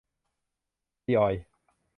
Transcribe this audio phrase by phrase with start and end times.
[1.03, 1.41] ซีออยล์